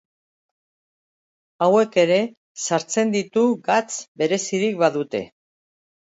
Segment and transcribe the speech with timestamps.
[1.65, 2.17] Hauek ere
[2.63, 5.21] sartzen ditu, gatz berezirik badute.